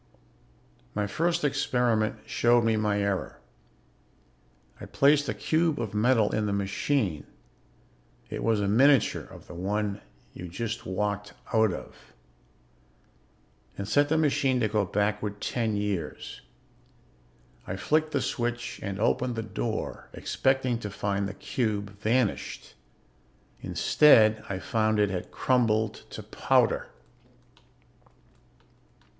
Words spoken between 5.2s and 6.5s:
a cube of metal in